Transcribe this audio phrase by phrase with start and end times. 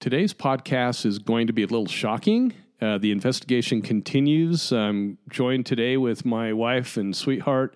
[0.00, 2.52] today's podcast is going to be a little shocking.
[2.80, 4.72] Uh, the investigation continues.
[4.72, 7.74] I'm joined today with my wife and sweetheart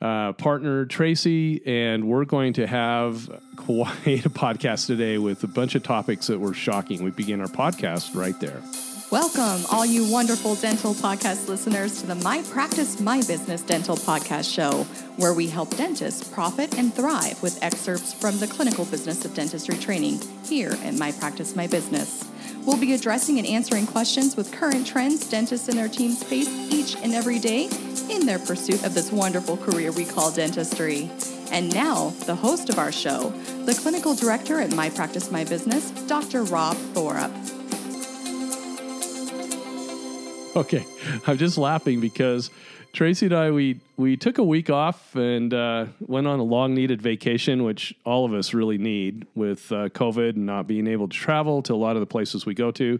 [0.00, 5.74] uh, partner, Tracy, and we're going to have quite a podcast today with a bunch
[5.74, 7.02] of topics that were shocking.
[7.02, 8.62] We begin our podcast right there.
[9.12, 14.52] Welcome, all you wonderful dental podcast listeners, to the My Practice, My Business Dental Podcast
[14.52, 14.82] Show,
[15.16, 19.76] where we help dentists profit and thrive with excerpts from the clinical business of dentistry
[19.76, 22.28] training here at My Practice, My Business.
[22.64, 26.96] We'll be addressing and answering questions with current trends dentists and their teams face each
[26.96, 27.70] and every day
[28.10, 31.08] in their pursuit of this wonderful career we call dentistry.
[31.52, 33.30] And now, the host of our show,
[33.66, 36.42] the clinical director at My Practice, My Business, Dr.
[36.42, 37.55] Rob Thorup.
[40.66, 40.86] Okay,
[41.26, 42.50] I'm just laughing because
[42.94, 46.74] Tracy and I we we took a week off and uh, went on a long
[46.74, 51.08] needed vacation, which all of us really need with uh, COVID and not being able
[51.08, 52.98] to travel to a lot of the places we go to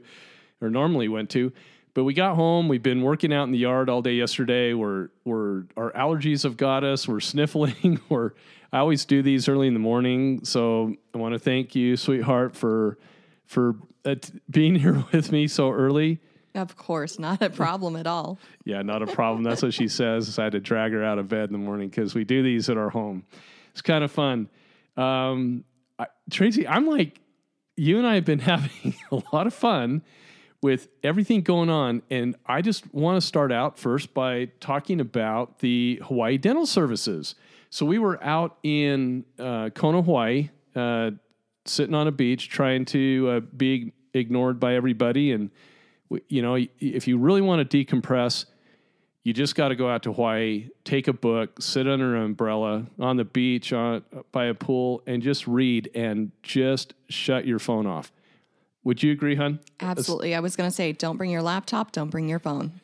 [0.60, 1.50] or normally went to.
[1.94, 2.68] But we got home.
[2.68, 4.74] We've been working out in the yard all day yesterday.
[4.74, 7.08] We're we're our allergies have got us.
[7.08, 8.00] We're sniffling.
[8.10, 8.32] we're
[8.70, 12.54] I always do these early in the morning, so I want to thank you, sweetheart,
[12.54, 12.98] for
[13.46, 14.16] for uh,
[14.50, 16.20] being here with me so early.
[16.56, 18.38] Of course, not a problem at all.
[18.64, 19.44] Yeah, not a problem.
[19.44, 20.38] That's what she says.
[20.38, 22.70] I had to drag her out of bed in the morning because we do these
[22.70, 23.24] at our home.
[23.72, 24.48] It's kind of fun.
[24.96, 25.64] Um,
[25.98, 27.20] I, Tracy, I'm like,
[27.76, 30.02] you and I have been having a lot of fun
[30.62, 32.00] with everything going on.
[32.10, 37.34] And I just want to start out first by talking about the Hawaii Dental Services.
[37.68, 41.10] So we were out in uh, Kona, Hawaii, uh,
[41.66, 45.50] sitting on a beach trying to uh, be ignored by everybody and
[46.28, 48.46] you know, if you really want to decompress,
[49.26, 52.86] you just got to go out to Hawaii, take a book, sit under an umbrella
[53.00, 57.88] on the beach, on by a pool, and just read and just shut your phone
[57.88, 58.12] off.
[58.84, 59.58] Would you agree, hun?
[59.80, 60.32] Absolutely.
[60.36, 62.80] I was going to say, don't bring your laptop, don't bring your phone.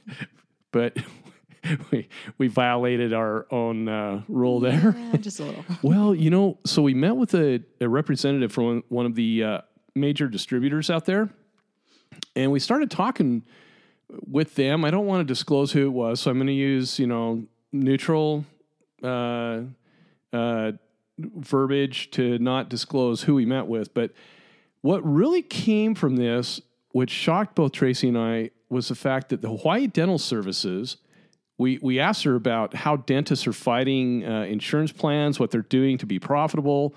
[0.73, 0.99] But
[1.93, 4.97] we we violated our own uh, rule there.
[4.99, 5.65] Yeah, just a little.
[5.83, 9.61] well, you know, so we met with a, a representative from one of the uh,
[9.95, 11.31] major distributors out there
[12.35, 13.43] and we started talking
[14.27, 14.85] with them.
[14.85, 17.45] I don't want to disclose who it was, so I'm going to use you know
[17.73, 18.45] neutral
[19.03, 19.63] uh,
[20.33, 20.73] uh,
[21.19, 23.93] verbiage to not disclose who we met with.
[23.95, 24.13] But
[24.81, 29.43] what really came from this, which shocked both Tracy and I, was the fact that
[29.43, 30.97] the Hawaii Dental Services.
[31.59, 35.99] We, we asked her about how dentists are fighting uh, insurance plans, what they're doing
[35.99, 36.95] to be profitable,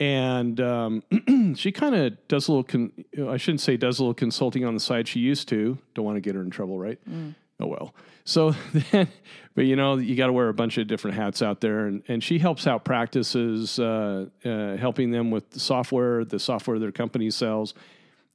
[0.00, 1.02] and um,
[1.56, 2.64] she kind of does a little.
[2.64, 2.92] Con-
[3.28, 5.06] I shouldn't say does a little consulting on the side.
[5.06, 5.78] She used to.
[5.94, 6.98] Don't want to get her in trouble, right?
[7.08, 7.34] Mm.
[7.60, 7.94] Oh well.
[8.24, 8.54] So
[8.90, 9.08] then,
[9.54, 12.02] but you know, you got to wear a bunch of different hats out there, and
[12.08, 16.92] and she helps out practices, uh, uh, helping them with the software, the software their
[16.92, 17.74] company sells,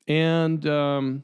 [0.07, 1.23] and um,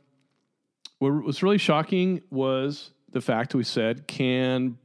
[1.00, 4.78] what was really shocking was the fact we said, can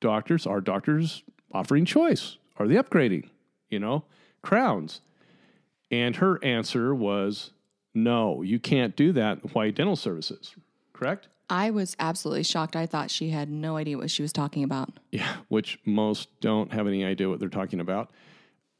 [0.00, 1.22] doctors, are doctors
[1.52, 2.36] offering choice?
[2.56, 3.28] Are they upgrading?
[3.70, 4.04] You know
[4.42, 5.00] crowns?
[5.90, 7.50] And her answer was,
[7.94, 10.54] no, you can't do that in Hawaii Dental Services,
[10.92, 11.28] correct?
[11.50, 12.76] I was absolutely shocked.
[12.76, 14.90] I thought she had no idea what she was talking about.
[15.10, 18.10] Yeah, which most don't have any idea what they're talking about.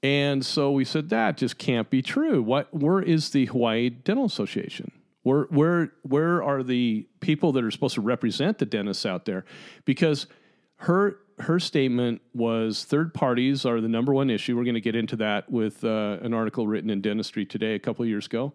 [0.02, 2.42] And so we said that just can't be true.
[2.42, 4.92] What where is the Hawaii Dental Association?
[5.22, 9.44] Where where where are the people that are supposed to represent the dentists out there?
[9.84, 10.26] Because
[10.76, 14.56] her her statement was third parties are the number one issue.
[14.56, 17.78] We're going to get into that with uh, an article written in Dentistry today a
[17.78, 18.52] couple years ago.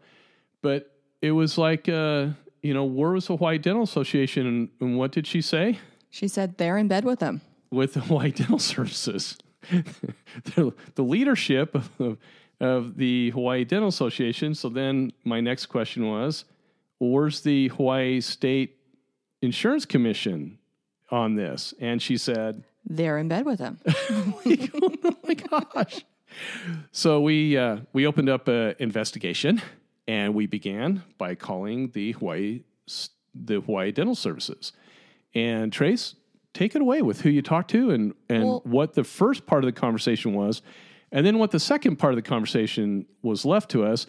[0.62, 2.28] But it was like, uh,
[2.62, 5.80] you know, where was the Hawaii Dental Association and, and, what did she say?
[6.10, 7.42] She said they're in bed with them.
[7.72, 9.38] With the Hawaii Dental Services.
[9.70, 12.18] the, the, leadership of,
[12.60, 14.56] of the Hawaii Dental Association.
[14.56, 16.46] So then my next question was,
[17.00, 18.78] where's the Hawaii State
[19.42, 20.60] Insurance Commission
[21.10, 21.74] on this?
[21.80, 23.80] And she said, they're in bed with him.
[23.88, 26.06] oh my gosh.
[26.92, 29.62] So we uh, we opened up an investigation
[30.08, 32.62] and we began by calling the Hawaii
[33.34, 34.74] the Hawaii Dental Services.
[35.34, 36.16] And Trace,
[36.54, 39.64] take it away with who you talked to and and well, what the first part
[39.64, 40.62] of the conversation was,
[41.12, 44.06] and then what the second part of the conversation was left to us,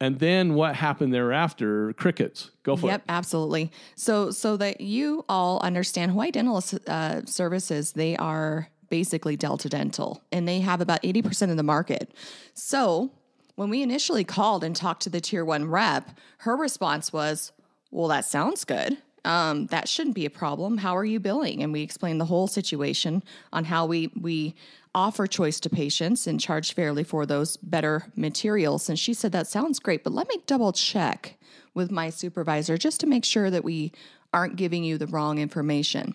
[0.00, 1.94] and then what happened thereafter?
[1.94, 2.50] Crickets.
[2.62, 3.02] Go for yep, it.
[3.02, 3.70] yep absolutely.
[3.94, 10.22] So so that you all understand hawaii dental uh, services they are basically delta dental
[10.30, 12.12] and they have about 80% of the market.
[12.54, 13.10] So
[13.56, 17.52] when we initially called and talked to the tier one rep her response was
[17.90, 18.98] well that sounds good.
[19.24, 20.78] Um, that shouldn't be a problem.
[20.78, 21.60] How are you billing?
[21.60, 24.54] And we explained the whole situation on how we we
[24.96, 28.88] offer choice to patients and charge fairly for those better materials.
[28.88, 31.38] And she said that sounds great, but let me double check
[31.74, 33.92] with my supervisor just to make sure that we
[34.32, 36.14] aren't giving you the wrong information.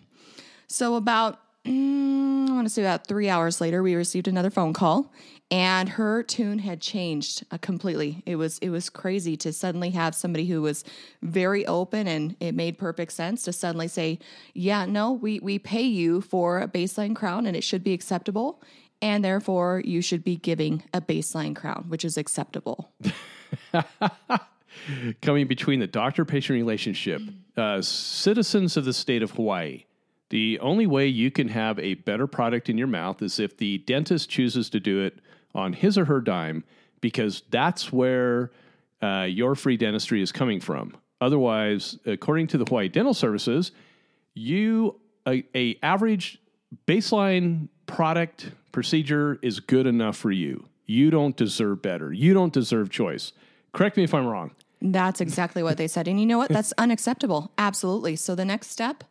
[0.67, 4.73] So about mm, I want to say about three hours later, we received another phone
[4.73, 5.13] call,
[5.51, 8.23] and her tune had changed uh, completely.
[8.25, 10.85] It was it was crazy to suddenly have somebody who was
[11.21, 14.17] very open and it made perfect sense to suddenly say,
[14.53, 18.63] "Yeah, no, we we pay you for a baseline crown, and it should be acceptable."
[19.01, 22.91] And therefore, you should be giving a baseline crown, which is acceptable.
[25.21, 27.21] Coming between the doctor patient relationship,
[27.57, 29.85] uh, citizens of the state of Hawaii,
[30.29, 33.79] the only way you can have a better product in your mouth is if the
[33.79, 35.19] dentist chooses to do it
[35.53, 36.63] on his or her dime,
[37.01, 38.51] because that's where
[39.01, 40.95] uh, your free dentistry is coming from.
[41.19, 43.71] Otherwise, according to the Hawaii Dental Services,
[44.33, 46.39] you a, a average
[46.87, 50.65] baseline product procedure is good enough for you.
[50.85, 52.11] You don't deserve better.
[52.11, 53.33] You don't deserve choice.
[53.73, 54.51] Correct me if I'm wrong.
[54.81, 56.07] That's exactly what they said.
[56.07, 56.49] And you know what?
[56.49, 57.51] That's unacceptable.
[57.57, 58.15] Absolutely.
[58.15, 59.03] So the next step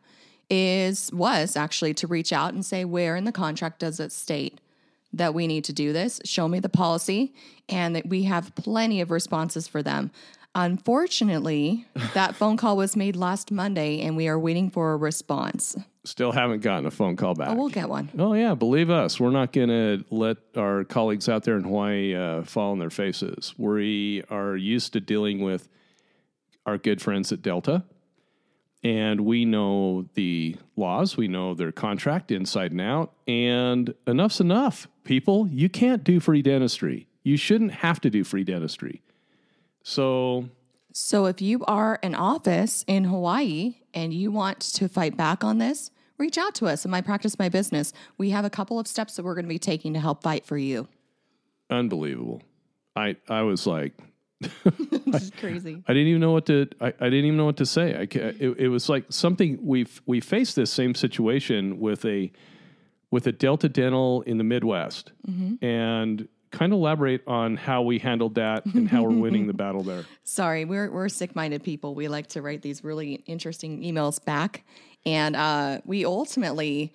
[0.49, 4.59] is was actually to reach out and say where in the contract does it state
[5.13, 6.21] that we need to do this.
[6.25, 7.33] Show me the policy
[7.69, 10.11] and that we have plenty of responses for them.
[10.55, 15.77] Unfortunately that phone call was made last monday and we are waiting for a response.
[16.03, 17.49] Still haven't gotten a phone call back.
[17.49, 18.09] oh, we'll get one.
[18.17, 22.15] Oh yeah, believe us, we're not going to let our colleagues out there in Hawaii
[22.15, 23.53] uh, fall on their faces.
[23.57, 25.69] We are used to dealing with
[26.65, 27.83] our good friends at Delta,
[28.83, 34.87] and we know the laws, we know their contract inside and out, and enough's enough.
[35.03, 37.07] People, you can't do free dentistry.
[37.23, 39.01] You shouldn't have to do free dentistry.
[39.83, 40.49] So
[40.93, 45.57] So if you are an office in Hawaii and you want to fight back on
[45.57, 47.93] this, reach out to us in My Practice My Business.
[48.17, 50.45] We have a couple of steps that we're going to be taking to help fight
[50.45, 50.87] for you.
[51.69, 52.41] unbelievable.
[52.95, 53.93] I I was like,
[55.11, 55.83] This is crazy.
[55.87, 56.67] I didn't even know what to.
[56.79, 57.95] I, I didn't even know what to say.
[57.95, 62.31] I, it, it was like something we've we faced this same situation with a
[63.09, 65.11] with a Delta Dental in the Midwest,
[65.61, 69.83] and kind of elaborate on how we handled that and how we're winning the battle
[69.83, 70.05] there.
[70.23, 71.93] Sorry, we're we're sick-minded people.
[71.93, 74.63] We like to write these really interesting emails back,
[75.05, 76.93] and uh, we ultimately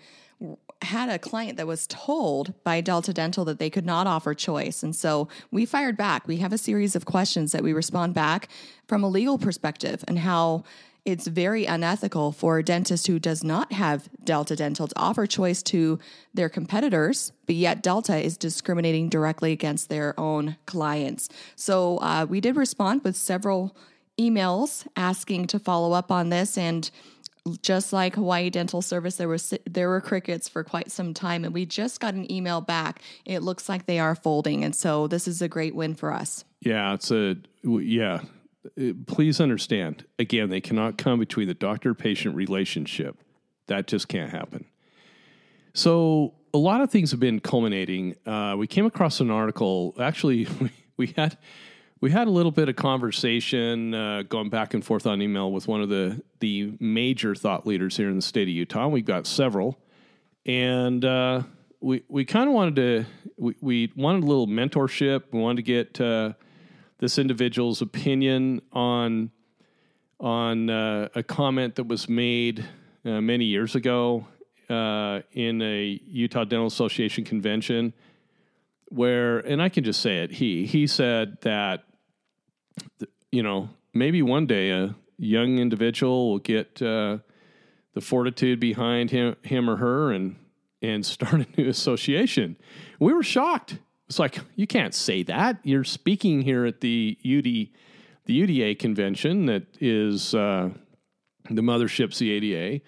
[0.83, 4.83] had a client that was told by Delta Dental that they could not offer choice,
[4.83, 6.29] and so we fired back.
[6.29, 8.49] We have a series of questions that we respond back
[8.87, 10.65] from a legal perspective and how.
[11.05, 15.63] It's very unethical for a dentist who does not have Delta Dental to offer choice
[15.63, 16.01] to
[16.35, 21.29] their competitors, but yet Delta is discriminating directly against their own clients.
[21.55, 23.77] So uh, we did respond with several
[24.19, 26.91] emails asking to follow up on this and
[27.63, 31.55] just like Hawaii Dental Service there was there were crickets for quite some time and
[31.55, 35.29] we just got an email back it looks like they are folding and so this
[35.29, 38.21] is a great win for us Yeah, it's a yeah.
[38.81, 40.05] Uh, Please understand.
[40.19, 43.17] Again, they cannot come between the doctor-patient relationship.
[43.69, 44.65] That just can't happen.
[45.73, 48.17] So a lot of things have been culminating.
[48.27, 49.95] Uh, we came across an article.
[50.01, 51.37] Actually, we, we had
[52.07, 55.67] we had a little bit of conversation uh, going back and forth on email with
[55.67, 58.87] one of the the major thought leaders here in the state of Utah.
[58.87, 59.77] We've got several,
[60.45, 61.43] and uh,
[61.81, 63.05] we we kind of wanted to
[63.37, 65.25] we, we wanted a little mentorship.
[65.33, 66.35] We wanted to get uh,
[66.99, 69.33] this individual's opinion on
[70.21, 72.65] on uh, a comment that was made
[73.05, 74.29] uh, many years ago
[74.71, 77.95] uh, in a Utah Dental Association convention,
[78.91, 80.31] where and I can just say it.
[80.31, 81.83] He he said that
[83.33, 87.19] you know maybe one day a young individual will get uh,
[87.95, 90.37] the fortitude behind him him or her and
[90.83, 92.57] and start a new association.
[93.01, 93.79] We were shocked.
[94.09, 95.59] It's like you can't say that.
[95.65, 97.69] You're speaking here at the UD
[98.27, 100.71] the UDA convention that is uh,
[101.49, 102.83] the mothership's the ADA,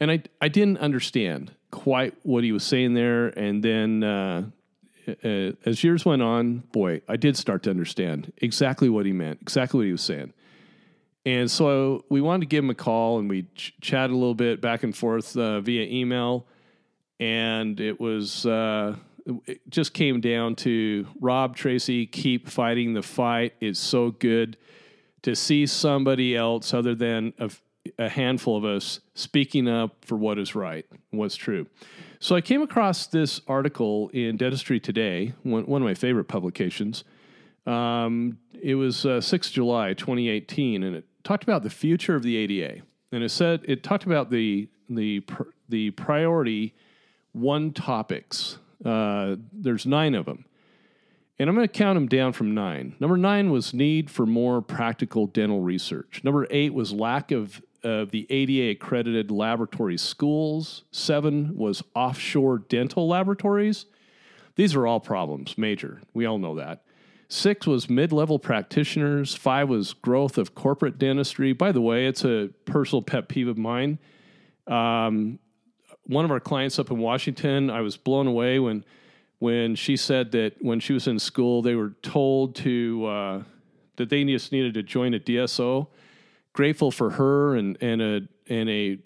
[0.00, 3.28] and I I didn't understand quite what he was saying there.
[3.28, 4.44] And then uh,
[5.24, 9.40] uh, as years went on, boy, I did start to understand exactly what he meant,
[9.42, 10.32] exactly what he was saying.
[11.26, 14.34] And so we wanted to give him a call, and we ch- chatted a little
[14.34, 16.46] bit back and forth uh, via email,
[17.18, 18.46] and it was.
[18.46, 18.96] Uh,
[19.46, 23.54] it just came down to Rob Tracy keep fighting the fight.
[23.60, 24.56] It's so good
[25.22, 27.50] to see somebody else other than a,
[27.98, 31.66] a handful of us speaking up for what is right, what's true.
[32.22, 37.02] So I came across this article in Dentistry Today, one, one of my favorite publications.
[37.66, 42.36] Um, it was uh, 6 July 2018, and it talked about the future of the
[42.36, 42.82] ADA.
[43.10, 45.22] and it said it talked about the the
[45.70, 46.74] the priority
[47.32, 48.58] one topics.
[48.84, 50.44] Uh, there's nine of them,
[51.38, 52.96] and I'm going to count them down from nine.
[53.00, 56.20] Number nine was need for more practical dental research.
[56.22, 60.84] Number eight was lack of of the ADA accredited laboratory schools.
[60.90, 63.86] Seven was offshore dental laboratories.
[64.56, 66.02] These are all problems, major.
[66.12, 66.82] We all know that.
[67.28, 69.34] Six was mid level practitioners.
[69.34, 71.52] Five was growth of corporate dentistry.
[71.52, 73.98] By the way, it's a personal pet peeve of mine.
[74.66, 75.38] Um,
[76.04, 78.84] one of our clients up in Washington, I was blown away when
[79.38, 83.42] when she said that when she was in school, they were told to uh,
[83.96, 85.86] that they just needed to join a DSO.
[86.52, 88.98] Grateful for her and and a and a,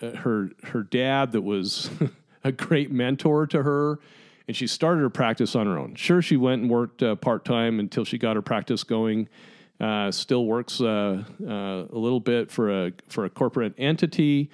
[0.00, 1.90] a her her dad that was
[2.44, 4.00] a great mentor to her
[4.48, 5.94] and she started her practice on her own.
[5.94, 9.28] Sure, she went and worked uh, part time until she got her practice going.
[9.80, 14.50] Uh, still works uh, uh, a little bit for a for a corporate entity,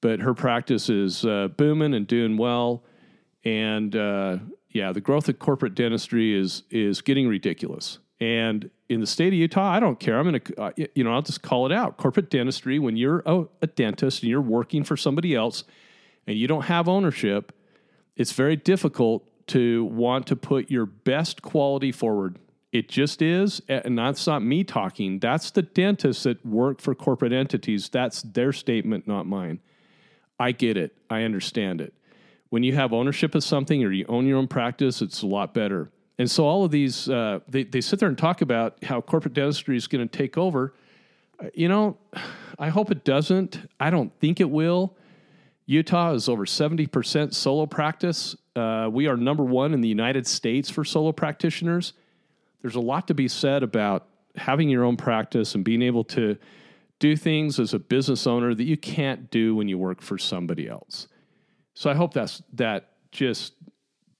[0.00, 2.84] but her practice is uh, booming and doing well.
[3.44, 4.38] And uh,
[4.70, 7.98] yeah, the growth of corporate dentistry is is getting ridiculous.
[8.20, 10.18] And in the state of Utah, I don't care.
[10.18, 11.98] I'm going to, uh, you know, I'll just call it out.
[11.98, 15.64] Corporate dentistry, when you're a, a dentist and you're working for somebody else
[16.26, 17.52] and you don't have ownership,
[18.16, 22.38] it's very difficult to want to put your best quality forward.
[22.70, 25.18] It just is, and that's not me talking.
[25.20, 27.88] That's the dentists that work for corporate entities.
[27.88, 29.60] That's their statement, not mine.
[30.38, 30.94] I get it.
[31.08, 31.94] I understand it.
[32.50, 35.54] When you have ownership of something or you own your own practice, it's a lot
[35.54, 35.90] better.
[36.18, 39.34] And so all of these, uh, they, they sit there and talk about how corporate
[39.34, 40.74] dentistry is going to take over.
[41.54, 41.96] You know,
[42.58, 43.60] I hope it doesn't.
[43.78, 44.96] I don't think it will.
[45.66, 48.34] Utah is over 70% solo practice.
[48.56, 51.92] Uh, we are number one in the United States for solo practitioners.
[52.62, 56.36] There's a lot to be said about having your own practice and being able to
[56.98, 60.68] do things as a business owner that you can't do when you work for somebody
[60.68, 61.06] else.
[61.74, 63.52] So I hope that's that just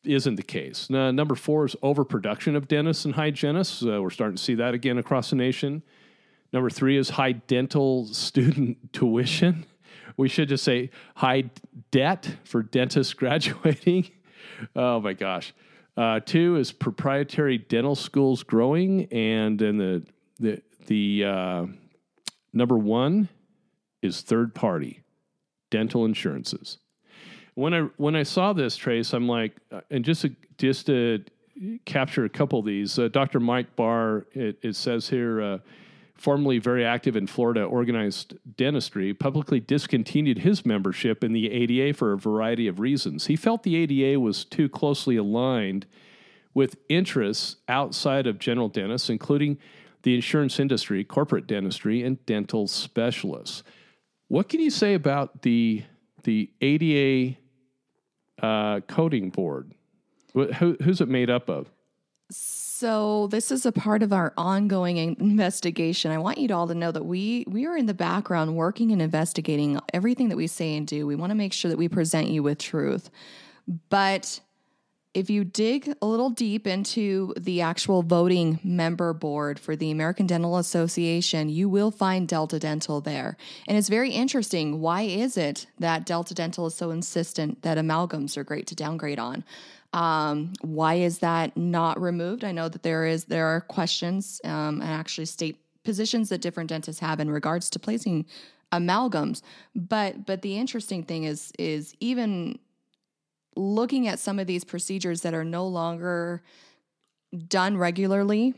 [0.08, 0.88] isn't the case.
[0.90, 3.82] Now, number four is overproduction of dentists and hygienists.
[3.82, 5.82] Uh, we're starting to see that again across the nation.
[6.52, 9.66] Number three is high dental student tuition
[10.18, 11.44] we should just say high
[11.90, 14.10] debt for dentists graduating.
[14.76, 15.54] oh my gosh.
[15.96, 20.04] Uh, two is proprietary dental schools growing, and then the
[20.38, 21.66] the the uh,
[22.52, 23.28] number one
[24.02, 25.02] is third party
[25.70, 26.78] dental insurances.
[27.58, 31.24] When I when I saw this trace, I'm like, uh, and just to, just to
[31.86, 33.40] capture a couple of these, uh, Dr.
[33.40, 35.58] Mike Barr, it, it says here uh,
[36.14, 42.12] formerly very active in Florida organized dentistry, publicly discontinued his membership in the ADA for
[42.12, 43.26] a variety of reasons.
[43.26, 45.84] He felt the ADA was too closely aligned
[46.54, 49.58] with interests outside of general dentists, including
[50.04, 53.64] the insurance industry, corporate dentistry, and dental specialists.
[54.28, 55.82] What can you say about the
[56.22, 57.36] the ADA
[58.42, 59.74] uh, coding board?
[60.34, 61.70] Who, who's it made up of?
[62.30, 66.12] So this is a part of our ongoing investigation.
[66.12, 69.02] I want you all to know that we we are in the background working and
[69.02, 71.06] investigating everything that we say and do.
[71.06, 73.10] We want to make sure that we present you with truth.
[73.88, 74.40] But
[75.14, 80.26] if you dig a little deep into the actual voting member board for the American
[80.26, 83.36] Dental Association, you will find Delta Dental there.
[83.66, 84.80] And it's very interesting.
[84.80, 89.18] Why is it that Delta Dental is so insistent that amalgams are great to downgrade
[89.18, 89.44] on?
[89.92, 92.44] Um, why is that not removed?
[92.44, 96.68] I know that there is there are questions um, and actually state positions that different
[96.68, 98.26] dentists have in regards to placing
[98.70, 99.40] amalgams.
[99.74, 102.58] But but the interesting thing is is even
[103.56, 106.42] looking at some of these procedures that are no longer
[107.46, 108.54] done regularly,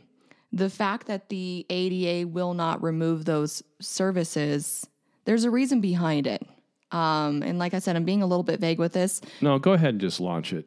[0.52, 4.86] the fact that the ADA will not remove those services,
[5.24, 6.46] there's a reason behind it.
[6.90, 9.20] Um, and like I said, I'm being a little bit vague with this.
[9.40, 10.66] No, go ahead and just launch it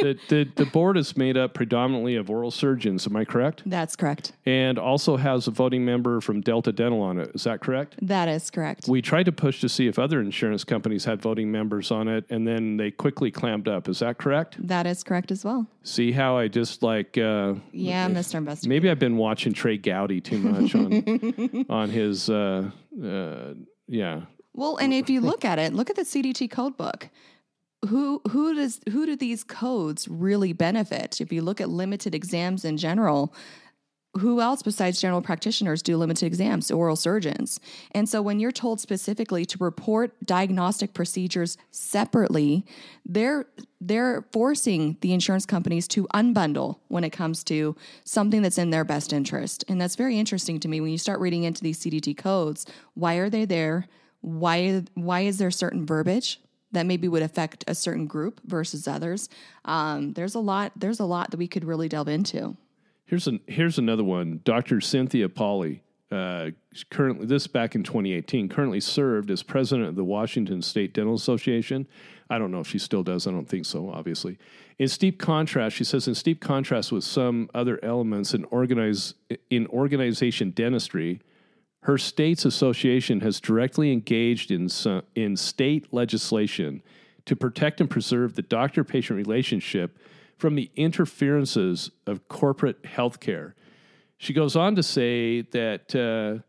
[0.00, 3.06] the, the, the board is made up predominantly of oral surgeons.
[3.06, 3.62] Am I correct?
[3.66, 4.32] That's correct.
[4.46, 7.30] And also has a voting member from Delta Dental on it.
[7.34, 7.96] Is that correct?
[8.02, 8.88] That is correct.
[8.88, 12.24] We tried to push to see if other insurance companies had voting members on it,
[12.30, 13.88] and then they quickly clamped up.
[13.88, 14.56] Is that correct?
[14.66, 15.66] That is correct as well.
[15.82, 17.16] See how I just like.
[17.16, 18.34] Uh, yeah, Mr.
[18.36, 18.68] Investigator.
[18.68, 22.28] Maybe I've been watching Trey Gowdy too much on on his.
[22.28, 22.70] Uh,
[23.02, 23.54] uh,
[23.86, 24.22] yeah.
[24.54, 27.08] Well, and if you look at it, look at the CDT code book
[27.86, 31.20] who who does who do these codes really benefit?
[31.20, 33.34] If you look at limited exams in general,
[34.18, 36.70] who else besides general practitioners do limited exams?
[36.70, 37.60] Oral surgeons.
[37.92, 42.64] And so when you're told specifically to report diagnostic procedures separately,
[43.04, 43.46] they're
[43.80, 48.84] they're forcing the insurance companies to unbundle when it comes to something that's in their
[48.84, 49.64] best interest.
[49.68, 52.66] And that's very interesting to me when you start reading into these CDT codes.
[52.94, 53.86] Why are they there?
[54.20, 56.40] Why why is there certain verbiage?
[56.72, 59.28] That maybe would affect a certain group versus others.
[59.64, 60.72] Um, there's a lot.
[60.76, 62.56] There's a lot that we could really delve into.
[63.06, 64.40] Here's an here's another one.
[64.44, 64.80] Dr.
[64.80, 66.50] Cynthia Polly, uh,
[66.90, 71.86] currently this back in 2018, currently served as president of the Washington State Dental Association.
[72.30, 73.26] I don't know if she still does.
[73.26, 73.88] I don't think so.
[73.88, 74.38] Obviously,
[74.78, 79.14] in steep contrast, she says in steep contrast with some other elements in organize
[79.48, 81.20] in organization dentistry.
[81.88, 84.68] Her state's association has directly engaged in,
[85.14, 86.82] in state legislation
[87.24, 89.96] to protect and preserve the doctor patient relationship
[90.36, 93.54] from the interferences of corporate healthcare.
[94.18, 96.44] She goes on to say that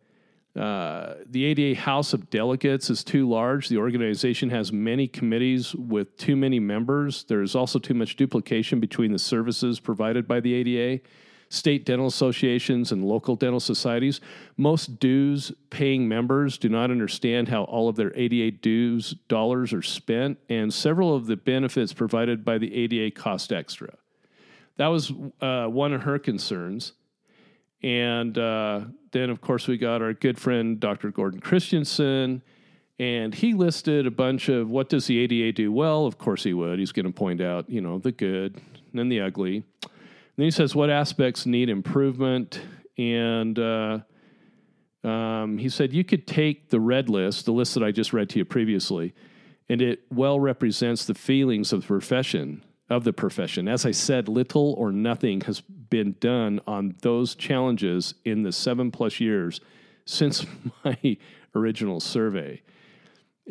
[0.57, 3.69] uh, uh, the ADA House of Delegates is too large.
[3.69, 7.23] The organization has many committees with too many members.
[7.23, 11.01] There's also too much duplication between the services provided by the ADA
[11.49, 14.21] state dental associations and local dental societies.
[14.55, 19.81] Most dues paying members do not understand how all of their ADA dues dollars are
[19.81, 23.93] spent, and several of the benefits provided by the ADA cost extra.
[24.77, 26.93] That was uh, one of her concerns.
[27.81, 31.11] And uh, then, of course, we got our good friend, Dr.
[31.11, 32.41] Gordon Christensen,
[32.99, 36.05] and he listed a bunch of what does the ADA do well?
[36.05, 36.79] Of course, he would.
[36.79, 38.61] He's going to point out, you know, the good
[38.93, 39.63] and the ugly.
[40.39, 42.61] Then he says, What aspects need improvement?
[42.97, 43.99] And uh,
[45.03, 48.29] um, he said, You could take the red list, the list that I just read
[48.29, 49.13] to you previously,
[49.67, 52.63] and it well represents the feelings of the profession.
[52.89, 53.67] Of the profession.
[53.67, 58.91] As I said, little or nothing has been done on those challenges in the seven
[58.91, 59.59] plus years
[60.05, 60.45] since
[60.85, 61.17] my
[61.53, 62.61] original survey.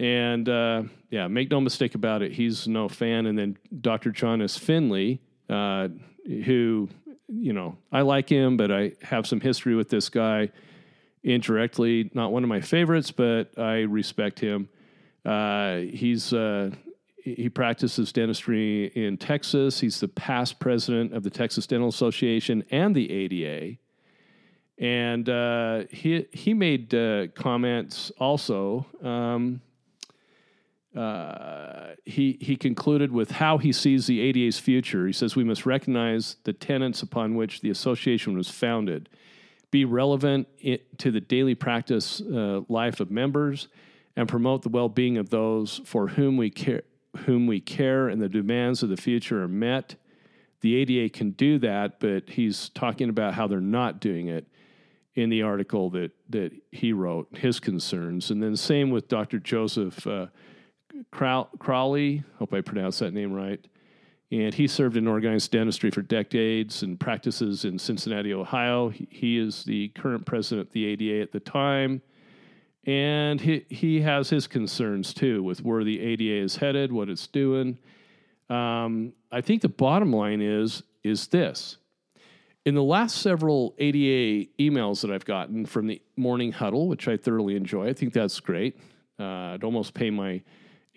[0.00, 3.26] And uh, yeah, make no mistake about it, he's no fan.
[3.26, 4.10] And then Dr.
[4.10, 4.56] John S.
[4.56, 5.88] Findley, uh,
[6.28, 6.88] who,
[7.28, 10.50] you know, I like him, but I have some history with this guy
[11.24, 12.10] indirectly.
[12.14, 14.68] Not one of my favorites, but I respect him.
[15.24, 16.70] Uh, he's uh,
[17.22, 19.80] he practices dentistry in Texas.
[19.80, 23.76] He's the past president of the Texas Dental Association and the ADA.
[24.78, 28.86] And uh, he he made uh, comments also.
[29.02, 29.60] Um,
[30.96, 35.06] uh, he, he concluded with how he sees the ADA's future.
[35.06, 39.08] He says we must recognize the tenets upon which the association was founded,
[39.70, 40.48] be relevant
[40.98, 43.68] to the daily practice uh, life of members,
[44.16, 46.82] and promote the well being of those for whom we care,
[47.26, 49.94] whom we care, and the demands of the future are met.
[50.60, 54.46] The ADA can do that, but he's talking about how they're not doing it
[55.14, 59.38] in the article that that he wrote, his concerns, and then same with Dr.
[59.38, 60.06] Joseph.
[60.06, 60.26] Uh,
[61.10, 63.64] Crowley, hope I pronounced that name right.
[64.30, 68.90] And he served in organized dentistry for decades and practices in Cincinnati, Ohio.
[68.90, 72.02] He, he is the current president of the ADA at the time.
[72.84, 77.26] And he, he has his concerns too with where the ADA is headed, what it's
[77.26, 77.78] doing.
[78.50, 81.76] Um, I think the bottom line is is this.
[82.64, 87.16] In the last several ADA emails that I've gotten from the morning huddle, which I
[87.16, 88.78] thoroughly enjoy, I think that's great.
[89.18, 90.42] Uh, I'd almost pay my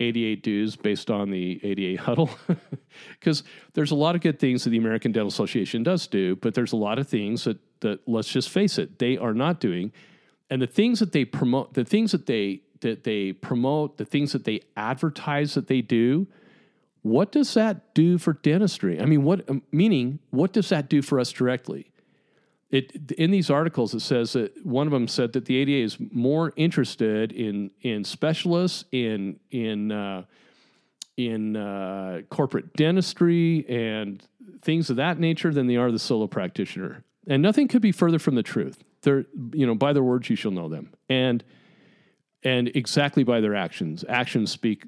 [0.02, 2.30] ADA dues based on the ADA huddle
[3.20, 6.54] because there's a lot of good things that the American Dental Association does do, but
[6.54, 9.92] there's a lot of things that, that let's just face it, they are not doing.
[10.50, 14.32] And the things that they promote, the things that they that they promote, the things
[14.32, 16.28] that they advertise that they do,
[17.04, 19.00] what does that do for dentistry?
[19.00, 20.20] I mean, what meaning?
[20.32, 21.91] What does that do for us directly?
[22.72, 25.98] It in these articles it says that one of them said that the ADA is
[26.12, 30.24] more interested in in specialists in in uh,
[31.18, 34.24] in uh, corporate dentistry and
[34.62, 37.04] things of that nature than they are the solo practitioner.
[37.28, 38.84] And nothing could be further from the truth.
[39.02, 41.44] They're you know by their words you shall know them and
[42.44, 44.06] and exactly by their actions.
[44.08, 44.88] Actions speak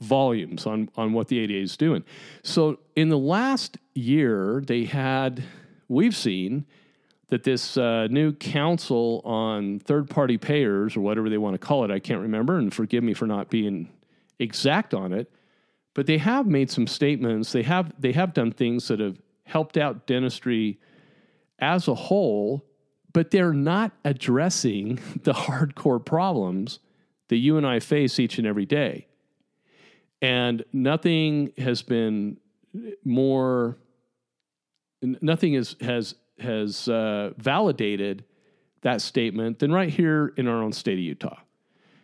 [0.00, 2.02] volumes on on what the ADA is doing.
[2.42, 5.44] So in the last year they had
[5.88, 6.66] we've seen
[7.30, 11.84] that this uh, new council on third party payers, or whatever they want to call
[11.84, 13.88] it, I can't remember, and forgive me for not being
[14.38, 15.30] exact on it,
[15.94, 17.52] but they have made some statements.
[17.52, 20.80] They have, they have done things that have helped out dentistry
[21.60, 22.64] as a whole,
[23.12, 26.80] but they're not addressing the hardcore problems
[27.28, 29.06] that you and I face each and every day.
[30.20, 32.38] And nothing has been
[33.04, 33.78] more,
[35.00, 38.24] nothing is, has has uh, validated
[38.82, 41.38] that statement than right here in our own state of Utah.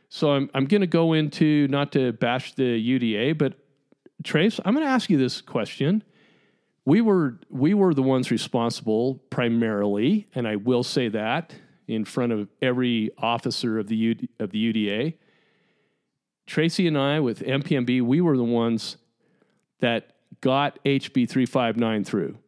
[0.08, 3.54] So I'm I'm going to go into not to bash the UDA, but
[4.22, 6.02] Trace, I'm going to ask you this question.
[6.84, 11.54] We were we were the ones responsible primarily, and I will say that
[11.88, 15.14] in front of every officer of the U, of the UDA.
[16.46, 18.96] Tracy and I with MPMB, we were the ones
[19.80, 22.38] that got HB 359 through.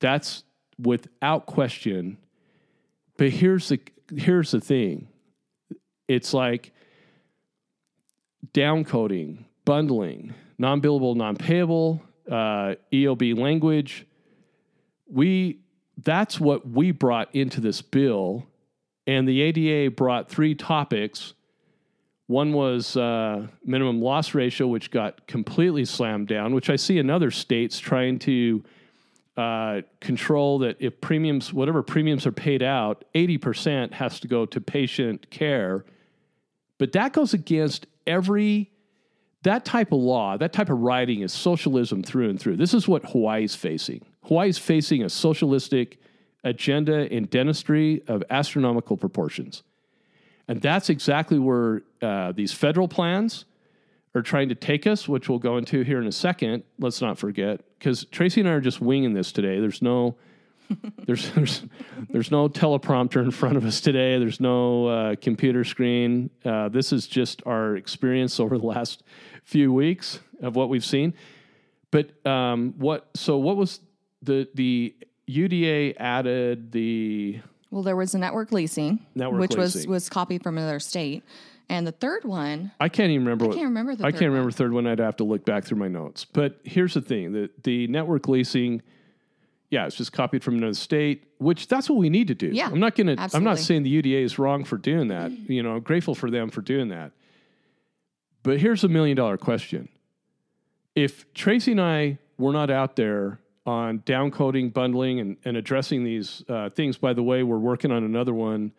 [0.00, 0.42] That's
[0.78, 2.18] without question.
[3.16, 3.80] But here's the
[4.14, 5.08] here's the thing.
[6.08, 6.72] It's like
[8.52, 14.06] downcoding, bundling, non-billable, non-payable, uh, EOB language.
[15.10, 15.60] We
[16.02, 18.46] that's what we brought into this bill,
[19.06, 21.34] and the ADA brought three topics.
[22.26, 27.08] One was uh, minimum loss ratio, which got completely slammed down, which I see in
[27.08, 28.64] other states trying to
[29.36, 34.60] uh, control that if premiums, whatever premiums are paid out, 80% has to go to
[34.60, 35.84] patient care.
[36.78, 38.70] But that goes against every
[39.42, 42.56] that type of law, that type of writing is socialism through and through.
[42.56, 44.04] This is what Hawaii's facing.
[44.24, 46.00] Hawaii's facing a socialistic
[46.42, 49.62] agenda in dentistry of astronomical proportions.
[50.48, 53.44] And that's exactly where uh, these federal plans
[54.16, 56.64] are trying to take us, which we'll go into here in a second.
[56.78, 59.60] Let's not forget, because Tracy and I are just winging this today.
[59.60, 60.16] There's no
[61.06, 61.62] there's there's
[62.10, 64.18] there's no teleprompter in front of us today.
[64.18, 66.30] There's no uh, computer screen.
[66.44, 69.02] Uh, this is just our experience over the last
[69.44, 71.14] few weeks of what we've seen.
[71.90, 73.08] But um, what?
[73.14, 73.80] So what was
[74.22, 74.96] the the
[75.28, 80.56] UDA added the Well, there was a network leasing, Network which was was copied from
[80.56, 81.22] another state,
[81.68, 83.46] and the third one, I can't even remember.
[83.46, 84.86] I what, can't remember the I third can't remember the third one.
[84.86, 86.24] I'd have to look back through my notes.
[86.24, 88.82] But here's the thing: the the network leasing,
[89.70, 91.24] yeah, it's just copied from another state.
[91.38, 92.48] Which that's what we need to do.
[92.48, 93.16] Yeah, I'm not gonna.
[93.34, 95.32] I'm not saying the UDA is wrong for doing that.
[95.46, 97.12] You know, I'm grateful for them for doing that.
[98.42, 99.88] But here's a million dollar question:
[100.94, 106.44] If Tracy and I were not out there on downcoding, bundling, and, and addressing these
[106.48, 108.72] uh, things, by the way, we're working on another one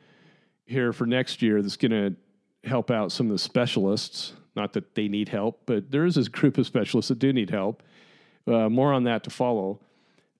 [0.65, 2.15] here for next year that's going to
[2.67, 4.33] help out some of the specialists.
[4.55, 7.49] Not that they need help, but there is this group of specialists that do need
[7.49, 7.83] help.
[8.47, 9.79] Uh, more on that to follow.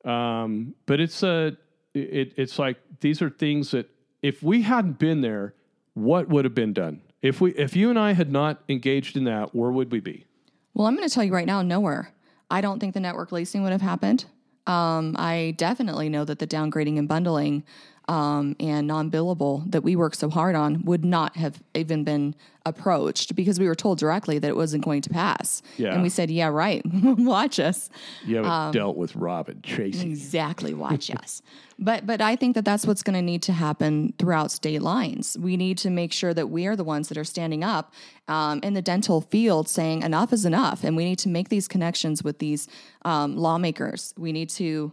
[0.05, 1.57] Um, but it's a,
[1.93, 3.89] it, it's like these are things that
[4.21, 5.53] if we hadn't been there,
[5.93, 7.01] what would have been done?
[7.21, 10.25] If we, if you and I had not engaged in that, where would we be?
[10.73, 12.13] Well, I'm going to tell you right now, nowhere.
[12.49, 14.25] I don't think the network leasing would have happened.
[14.67, 17.63] Um, I definitely know that the downgrading and bundling
[18.07, 22.35] um, and non billable that we worked so hard on would not have even been
[22.65, 25.61] approached because we were told directly that it wasn't going to pass.
[25.77, 25.93] Yeah.
[25.93, 26.81] And we said, yeah, right.
[26.93, 27.89] Watch us.
[28.25, 30.05] You haven't Um, dealt with Robin Tracy.
[30.09, 30.73] Exactly.
[30.73, 31.41] Watch us.
[31.79, 35.37] But but I think that that's what's going to need to happen throughout state lines.
[35.39, 37.93] We need to make sure that we are the ones that are standing up
[38.27, 41.67] um, in the dental field, saying enough is enough, and we need to make these
[41.67, 42.67] connections with these
[43.03, 44.13] um, lawmakers.
[44.17, 44.91] We need to.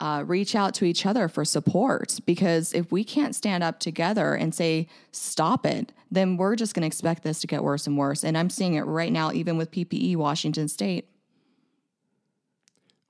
[0.00, 2.18] Uh, reach out to each other for support.
[2.24, 6.82] Because if we can't stand up together and say stop it then we're just going
[6.82, 8.24] to expect this to get worse and worse.
[8.24, 11.06] And i'm seeing it right now even with ppe washington state.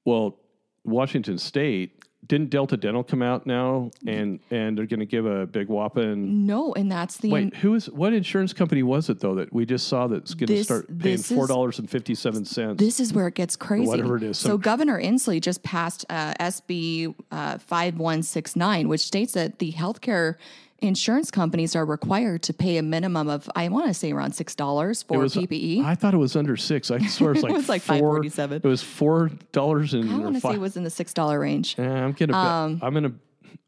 [0.04, 0.38] Well,
[0.84, 1.99] Washington State
[2.30, 6.46] didn't Delta Dental come out now and and they're going to give a big whopping.
[6.46, 9.66] no and that's the Wait, who is what insurance company was it though that we
[9.66, 12.78] just saw that's going to start paying four dollars and fifty seven cents?
[12.78, 13.86] This is where it gets crazy.
[13.88, 19.32] whatever it is, So some- Governor Inslee just passed uh, SB uh, 5169, which states
[19.32, 20.36] that the healthcare
[20.82, 25.04] insurance companies are required to pay a minimum of, I want to say around $6
[25.06, 25.84] for PPE.
[25.84, 26.90] I thought it was under six.
[26.90, 28.52] I swear it's like was like four, $5.47.
[28.52, 31.78] It was four dollars and I want to say it was in the $6 range.
[31.78, 32.32] Eh, I'm gonna.
[32.32, 33.12] Bet, Um, I'm gonna.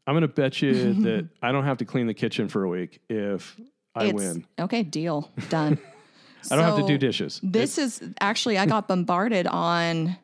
[0.05, 2.99] I'm gonna bet you that I don't have to clean the kitchen for a week
[3.09, 3.55] if
[3.95, 4.45] I It's- win.
[4.59, 5.31] Okay, deal.
[5.49, 5.77] Done.
[6.51, 7.39] I don't have to do dishes.
[7.41, 10.17] This is actually, I got bombarded on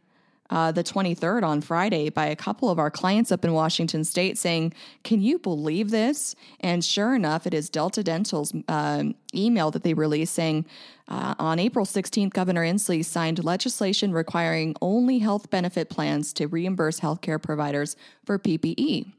[0.50, 4.38] uh, the 23rd on Friday by a couple of our clients up in Washington State
[4.38, 6.36] saying, Can you believe this?
[6.60, 10.66] And sure enough, it is Delta Dental's um, email that they released saying,
[11.08, 17.00] uh, on April 16th, Governor Inslee signed legislation requiring only health benefit plans to reimburse
[17.00, 19.12] healthcare providers for PPE.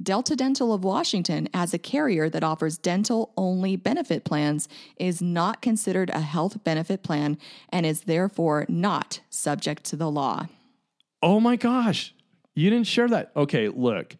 [0.00, 5.60] Delta Dental of Washington, as a carrier that offers dental only benefit plans, is not
[5.60, 7.36] considered a health benefit plan
[7.70, 10.46] and is therefore not subject to the law.
[11.22, 12.14] Oh my gosh,
[12.54, 13.32] you didn't share that.
[13.36, 14.16] Okay, look,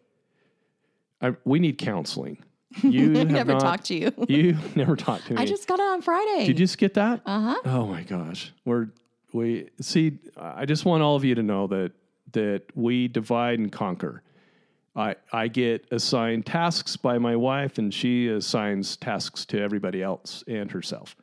[1.21, 2.37] I, we need counseling.
[2.83, 4.11] You Never not- talked to you.
[4.29, 5.41] You never talked to me.
[5.41, 6.45] I just got it on Friday.
[6.45, 7.21] Did you just get that?
[7.25, 7.61] Uh huh.
[7.65, 8.89] Oh my gosh, we're
[9.33, 10.19] we see.
[10.37, 11.93] I just want all of you to know that
[12.33, 14.21] that we divide and conquer.
[14.95, 20.43] I, I get assigned tasks by my wife, and she assigns tasks to everybody else
[20.47, 21.15] and herself.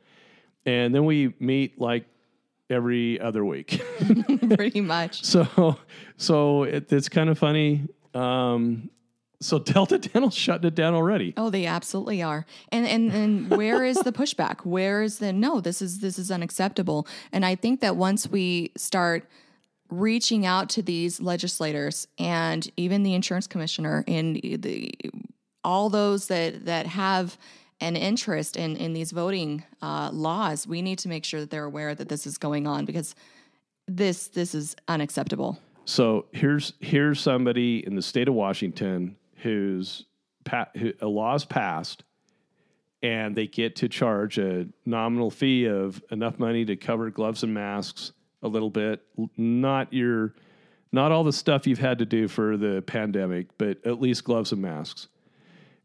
[0.65, 2.07] And then we meet like
[2.71, 3.83] every other week.
[4.57, 5.25] Pretty much.
[5.25, 5.79] so
[6.17, 7.87] so it, it's kind of funny.
[8.15, 8.91] Um,
[9.41, 11.35] so Delta Dental shutting it down already.
[11.37, 12.47] Oh, they absolutely are.
[12.71, 14.61] And and and where is the pushback?
[14.65, 15.61] Where is the no?
[15.61, 17.07] This is this is unacceptable.
[17.33, 19.29] And I think that once we start
[19.89, 24.93] reaching out to these legislators and even the insurance commissioner and the
[25.63, 27.39] all those that that have
[27.81, 31.65] an interest in in these voting uh, laws, we need to make sure that they're
[31.65, 33.15] aware that this is going on because
[33.87, 35.59] this this is unacceptable.
[35.85, 40.05] So here's here's somebody in the state of Washington who's
[40.45, 42.03] pa- who, a law's passed,
[43.03, 47.55] and they get to charge a nominal fee of enough money to cover gloves and
[47.55, 48.13] masks
[48.43, 49.03] a little bit,
[49.37, 50.35] not your
[50.93, 54.53] not all the stuff you've had to do for the pandemic, but at least gloves
[54.53, 55.09] and masks.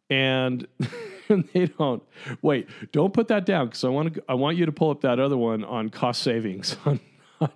[0.09, 0.67] And
[1.53, 2.03] they don't
[2.41, 2.67] wait.
[2.91, 4.23] Don't put that down because I want to.
[4.27, 6.99] I want you to pull up that other one on cost savings on
[7.39, 7.49] on,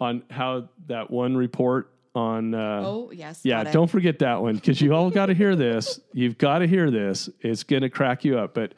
[0.00, 2.54] on how that one report on.
[2.54, 6.00] Uh, Oh yes, yeah, don't forget that one because you all got to hear this.
[6.12, 7.28] You've got to hear this.
[7.40, 8.54] It's going to crack you up.
[8.54, 8.74] But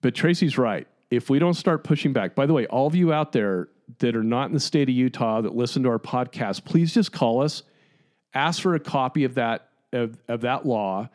[0.00, 0.86] but Tracy's right.
[1.10, 4.16] If we don't start pushing back, by the way, all of you out there that
[4.16, 7.42] are not in the state of Utah that listen to our podcast, please just call
[7.42, 7.62] us,
[8.34, 11.08] ask for a copy of that of, of that law,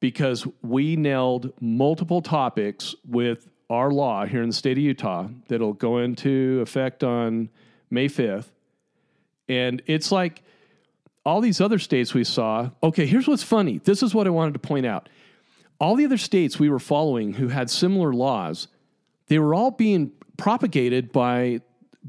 [0.00, 5.72] because we nailed multiple topics with our law here in the state of Utah that'll
[5.72, 7.48] go into effect on
[7.90, 8.50] May fifth,
[9.48, 10.42] and it's like
[11.24, 12.70] all these other states we saw.
[12.82, 13.78] Okay, here's what's funny.
[13.78, 15.08] This is what I wanted to point out.
[15.80, 18.68] All the other states we were following who had similar laws,
[19.28, 21.60] they were all being propagated by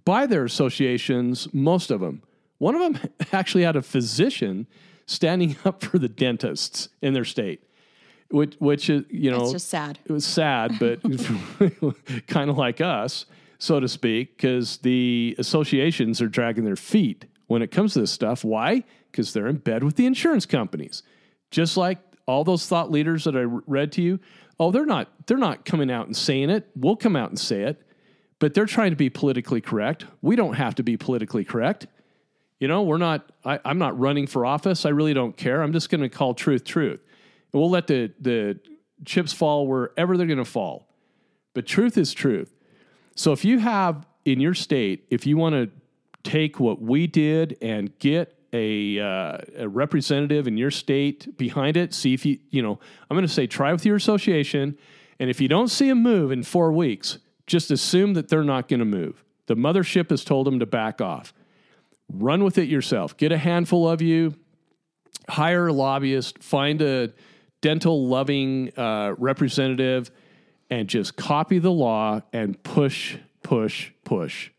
[0.03, 2.21] by their associations, most of them.
[2.57, 4.67] One of them actually had a physician
[5.05, 7.63] standing up for the dentists in their state,
[8.29, 9.99] which, which is, you know, It's just sad.
[10.05, 10.99] it was sad, but
[12.27, 13.25] kind of like us,
[13.59, 18.11] so to speak, because the associations are dragging their feet when it comes to this
[18.11, 18.43] stuff.
[18.43, 18.83] Why?
[19.11, 21.03] Because they're in bed with the insurance companies.
[21.51, 24.19] Just like all those thought leaders that I read to you.
[24.59, 26.67] Oh, they're not they're not coming out and saying it.
[26.75, 27.81] We'll come out and say it,
[28.39, 30.05] but they're trying to be politically correct.
[30.21, 31.87] We don't have to be politically correct.
[32.59, 33.31] You know, we're not.
[33.43, 34.85] I, I'm not running for office.
[34.85, 35.61] I really don't care.
[35.61, 37.01] I'm just going to call truth truth.
[37.59, 38.59] We'll let the the
[39.05, 40.87] chips fall wherever they're going to fall.
[41.53, 42.53] But truth is truth.
[43.15, 45.69] So if you have in your state, if you want to
[46.29, 51.93] take what we did and get a, uh, a representative in your state behind it,
[51.93, 54.77] see if you, you know, I'm going to say try with your association.
[55.19, 58.67] And if you don't see them move in four weeks, just assume that they're not
[58.67, 59.23] going to move.
[59.45, 61.33] The mothership has told them to back off.
[62.11, 63.15] Run with it yourself.
[63.15, 64.35] Get a handful of you,
[65.29, 67.13] hire a lobbyist, find a
[67.65, 70.11] dental loving uh, representative,
[70.69, 74.51] and just copy the law and push, push, push.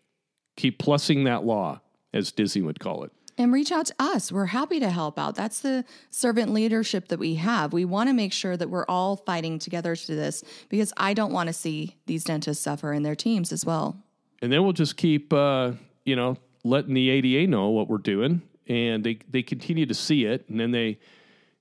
[0.56, 1.80] Keep plussing that law,
[2.12, 3.12] as Disney would call it.
[3.38, 4.32] And reach out to us.
[4.32, 5.36] We're happy to help out.
[5.36, 7.72] That's the servant leadership that we have.
[7.72, 11.32] We want to make sure that we're all fighting together to this because I don't
[11.32, 14.02] want to see these dentists suffer and their teams as well.
[14.42, 15.72] and then we'll just keep uh,
[16.04, 20.24] you know letting the ADA know what we're doing, and they they continue to see
[20.24, 20.98] it, and then they,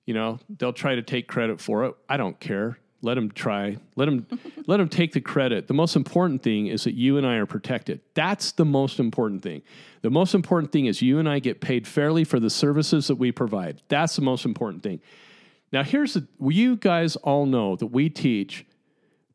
[0.05, 1.95] you know, they'll try to take credit for it.
[2.07, 2.77] I don't care.
[3.01, 3.77] Let them try.
[3.95, 4.27] Let them
[4.67, 5.67] let them take the credit.
[5.67, 8.01] The most important thing is that you and I are protected.
[8.13, 9.61] That's the most important thing.
[10.01, 13.15] The most important thing is you and I get paid fairly for the services that
[13.15, 13.81] we provide.
[13.89, 15.01] That's the most important thing.
[15.71, 18.65] Now, here's the you guys all know that we teach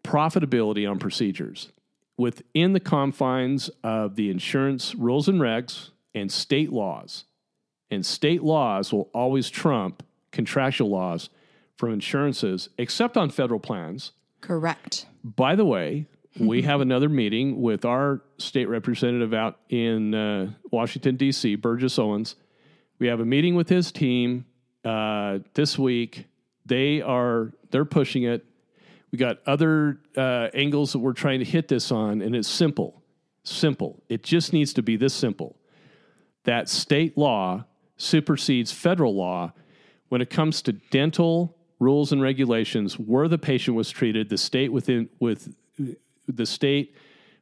[0.03, 1.71] profitability on procedures
[2.17, 7.25] within the confines of the insurance rules and regs and state laws.
[7.91, 11.31] And state laws will always trump contractual laws
[11.77, 14.13] from insurances, except on federal plans.
[14.41, 15.07] Correct.
[15.25, 16.07] By the way,
[16.41, 22.37] we have another meeting with our state representative out in uh, Washington, D.C., Burgess Owens.
[22.99, 24.45] We have a meeting with his team
[24.85, 26.27] uh, this week.
[26.67, 28.45] They are they're pushing it.
[29.11, 33.03] We got other uh, angles that we're trying to hit this on, and it's simple.
[33.43, 34.03] Simple.
[34.09, 35.57] It just needs to be this simple
[36.45, 37.65] that state law
[37.97, 39.53] supersedes federal law
[40.11, 44.71] when it comes to dental rules and regulations where the patient was treated the state
[44.71, 45.55] within with
[46.29, 46.95] the state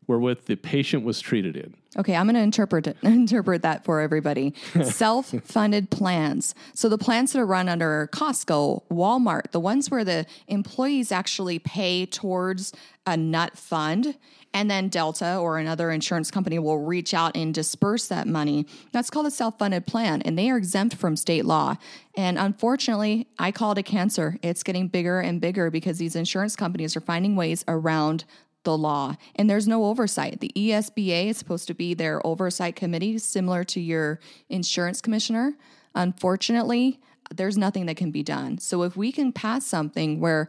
[0.08, 1.74] wherewith the patient was treated in.
[1.96, 4.54] Okay, I'm going to interpret it, interpret that for everybody.
[4.82, 6.54] Self-funded plans.
[6.74, 11.60] So the plans that are run under Costco, Walmart, the ones where the employees actually
[11.60, 12.72] pay towards
[13.06, 14.16] a nut fund
[14.54, 18.66] and then Delta or another insurance company will reach out and disperse that money.
[18.92, 21.76] That's called a self-funded plan and they are exempt from state law.
[22.16, 24.38] And unfortunately, I call it a cancer.
[24.42, 28.24] It's getting bigger and bigger because these insurance companies are finding ways around
[28.64, 30.40] the law and there's no oversight.
[30.40, 35.54] The EBSA is supposed to be their oversight committee, similar to your insurance commissioner.
[35.94, 37.00] Unfortunately,
[37.34, 38.58] there's nothing that can be done.
[38.58, 40.48] So if we can pass something where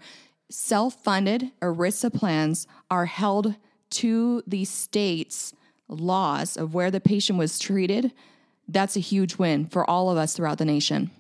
[0.50, 3.56] self funded ERISA plans are held
[3.92, 5.54] to the state's
[5.88, 8.12] laws of where the patient was treated,
[8.68, 11.12] that's a huge win for all of us throughout the nation.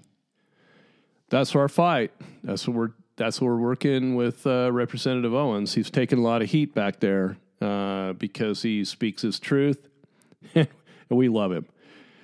[1.29, 2.11] That's our fight.
[2.43, 5.73] That's what we're that's what we're working with uh, Representative Owens.
[5.73, 9.89] He's taking a lot of heat back there uh, because he speaks his truth,
[10.55, 10.69] and
[11.09, 11.65] we love him.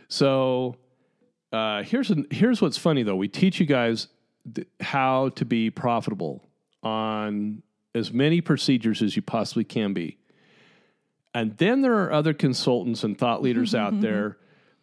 [0.07, 0.77] So
[1.51, 3.17] uh, here's an, here's what's funny though.
[3.17, 4.07] We teach you guys
[4.51, 6.47] th- how to be profitable
[6.81, 7.61] on
[7.93, 10.17] as many procedures as you possibly can be.
[11.33, 14.37] And then there are other consultants and thought leaders out there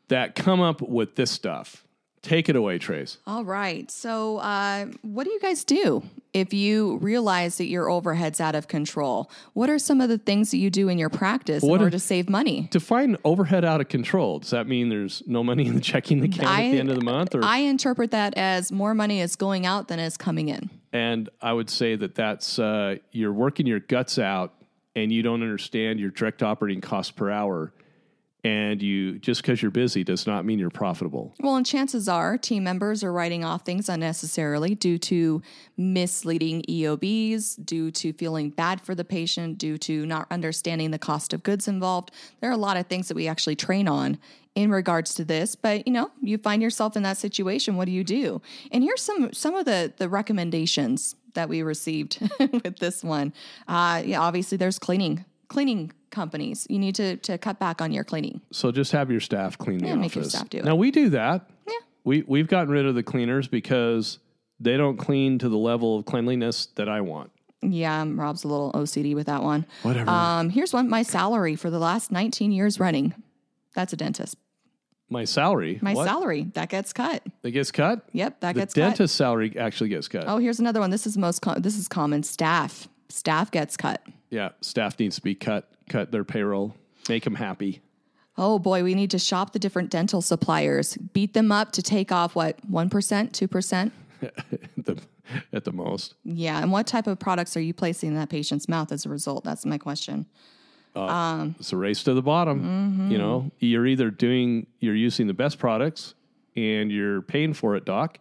[0.09, 1.87] that come up with this stuff.
[2.23, 3.19] Take it away, Trace.
[3.27, 3.91] All right.
[3.91, 8.69] So, uh, what do you guys do if you realize that your overhead's out of
[8.69, 9.29] control?
[9.55, 11.87] What are some of the things that you do in your practice What in order
[11.89, 12.69] if- to save money?
[12.71, 14.39] To find overhead out of control.
[14.39, 17.05] Does that mean there's no money in the checking account at the end of the
[17.05, 17.35] month?
[17.35, 20.71] Or I interpret that as more money is going out than is coming in.
[20.93, 24.55] and I would say that that's uh, you're working your guts out,
[24.95, 27.73] and you don't understand your direct operating cost per hour,
[28.45, 31.35] and you just because you're busy does not mean you're profitable.
[31.39, 35.43] Well, and chances are team members are writing off things unnecessarily due to
[35.77, 41.33] misleading EOBs, due to feeling bad for the patient, due to not understanding the cost
[41.33, 42.11] of goods involved.
[42.41, 44.19] There are a lot of things that we actually train on
[44.55, 47.93] in regards to this, but you know, you find yourself in that situation, what do
[47.93, 48.43] you do?
[48.73, 53.33] And here's some some of the the recommendations that we received with this one.
[53.69, 56.67] Uh, yeah, obviously there's cleaning cleaning companies.
[56.71, 58.41] You need to to cut back on your cleaning.
[58.51, 60.01] So just have your staff clean the Yeah, office.
[60.01, 60.65] make your staff do it.
[60.65, 61.49] Now we do that.
[61.69, 61.75] Yeah.
[62.05, 64.19] We we've gotten rid of the cleaners because
[64.61, 67.31] they don't clean to the level of cleanliness that I want.
[67.65, 69.67] Yeah, um, Rob's a little OCD with that one.
[69.83, 70.11] Whatever.
[70.11, 73.15] Um, here's one my salary for the last 19 years running.
[73.75, 74.37] That's a dentist.
[75.09, 75.79] My salary.
[75.83, 76.07] My what?
[76.07, 77.23] salary that gets cut.
[77.43, 78.01] That gets cut.
[78.13, 78.81] Yep, that the gets cut.
[78.81, 80.25] dentist salary actually gets cut.
[80.27, 80.91] Oh, here's another one.
[80.91, 82.23] This is most com- this is common.
[82.23, 84.03] Staff staff gets cut.
[84.33, 85.71] Yeah, staff needs to be cut.
[85.91, 86.75] Cut their payroll.
[87.09, 87.83] Make them happy.
[88.39, 90.97] Oh boy, we need to shop the different dental suppliers.
[90.97, 93.93] Beat them up to take off what one percent, two percent.
[94.23, 94.33] at,
[94.79, 94.99] the,
[95.53, 96.15] at the most.
[96.25, 99.11] Yeah, and what type of products are you placing in that patient's mouth as a
[99.11, 99.45] result?
[99.45, 100.27] That's my question.
[100.97, 102.63] Uh, um, it's a race to the bottom.
[102.63, 103.11] Mm-hmm.
[103.11, 106.15] You know, you're either doing, you're using the best products
[106.55, 108.19] and you're paying for it, doc,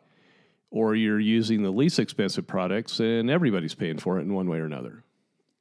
[0.71, 4.58] or you're using the least expensive products and everybody's paying for it in one way
[4.58, 5.04] or another.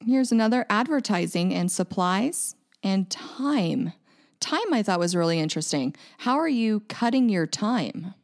[0.07, 3.93] Here's another advertising and supplies and time.
[4.41, 5.95] Time I thought was really interesting.
[6.19, 8.15] How are you cutting your time?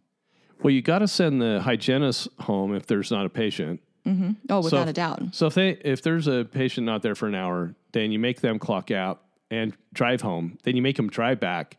[0.62, 3.80] Well, you got to send the hygienist home if there's not a patient.
[4.06, 4.32] Mm-hmm.
[4.48, 5.22] Oh, without So- a doubt.
[5.34, 8.40] So if they if there's a patient not there for an hour, then you make
[8.40, 10.56] them clock out and drive home.
[10.62, 11.76] Then you make them drive back.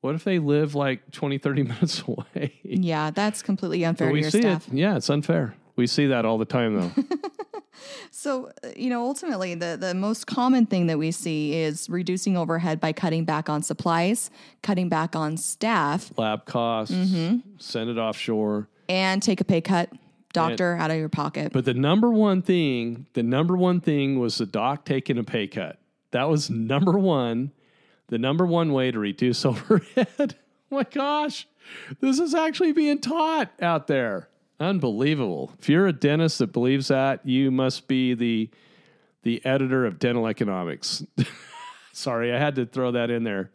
[0.00, 2.58] What if they live like 20, 30 minutes away?
[2.64, 4.66] Yeah, that's completely unfair to we your see staff.
[4.66, 4.74] it.
[4.74, 5.54] Yeah, it's unfair.
[5.76, 6.90] We see that all the time though.
[8.10, 12.36] So, uh, you know, ultimately, the, the most common thing that we see is reducing
[12.36, 14.30] overhead by cutting back on supplies,
[14.62, 17.38] cutting back on staff, Lab costs, Mm-hmm.
[17.58, 18.68] send it offshore.
[18.88, 19.90] and take a pay cut.
[20.32, 21.52] Doctor out of your pocket.
[21.52, 25.46] But the number one thing, the number one thing was the doc taking a pay
[25.46, 25.78] cut.
[26.12, 27.52] That was number one,
[28.08, 30.08] the number one way to reduce overhead.
[30.18, 31.46] oh my gosh,
[32.00, 34.28] this is actually being taught out there.
[34.62, 35.50] Unbelievable.
[35.58, 38.48] If you're a dentist that believes that, you must be the
[39.24, 41.04] the editor of Dental Economics.
[41.92, 43.50] Sorry, I had to throw that in there.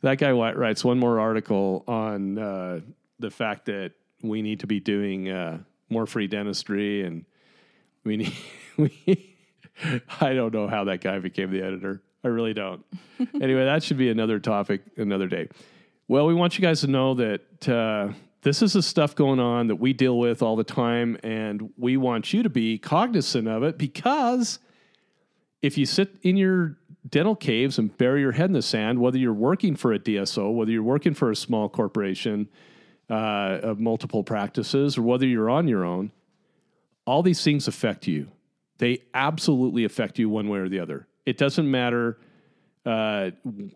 [0.00, 2.80] That guy writes one more article on uh,
[3.20, 7.24] the fact that we need to be doing uh, more free dentistry, and
[8.04, 8.34] we need.
[8.78, 9.36] We,
[10.18, 12.00] I don't know how that guy became the editor.
[12.24, 12.82] I really don't.
[13.42, 15.50] anyway, that should be another topic another day.
[16.08, 19.68] Well, we want you guys to know that uh, this is the stuff going on
[19.68, 23.62] that we deal with all the time, and we want you to be cognizant of
[23.62, 24.58] it because
[25.62, 26.76] if you sit in your
[27.08, 30.52] dental caves and bury your head in the sand, whether you're working for a DSO,
[30.52, 32.48] whether you're working for a small corporation
[33.08, 36.10] uh, of multiple practices, or whether you're on your own,
[37.06, 38.28] all these things affect you.
[38.78, 41.06] They absolutely affect you one way or the other.
[41.26, 42.18] It doesn't matter
[42.84, 43.30] uh,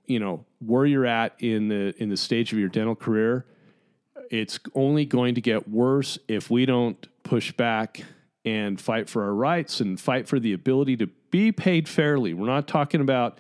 [0.07, 3.47] you know where you're at in the in the stage of your dental career.
[4.31, 8.03] It's only going to get worse if we don't push back
[8.45, 12.33] and fight for our rights and fight for the ability to be paid fairly.
[12.35, 13.39] We're not talking about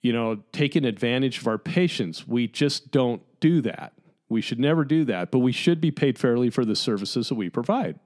[0.00, 2.26] you know taking advantage of our patients.
[2.26, 3.92] We just don't do that.
[4.28, 7.34] We should never do that, but we should be paid fairly for the services that
[7.34, 7.98] we provide.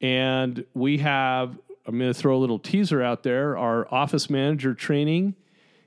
[0.00, 3.56] And we have, I'm going to throw a little teaser out there.
[3.56, 5.34] Our office manager training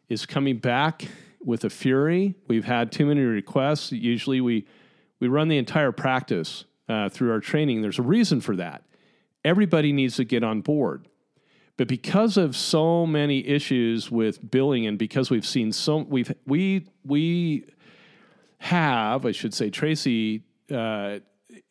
[0.08, 1.08] is coming back
[1.44, 2.36] with a fury.
[2.48, 3.92] We've had too many requests.
[3.92, 4.68] Usually we,
[5.20, 7.82] we run the entire practice uh, through our training.
[7.82, 8.84] There's a reason for that.
[9.46, 11.08] Everybody needs to get on board.
[11.78, 16.88] But because of so many issues with billing and because we've seen so we've we
[17.06, 17.66] we
[18.58, 21.20] have, I should say, Tracy uh,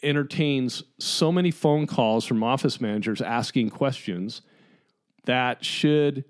[0.03, 4.43] entertains so many phone calls from office managers asking questions
[5.27, 6.25] that should,